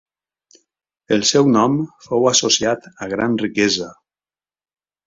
El 1.17 1.21
seu 1.33 1.51
nom 1.57 1.77
fou 2.07 2.27
associat 2.33 2.89
a 3.07 3.13
gran 3.13 3.39
riquesa. 3.47 3.97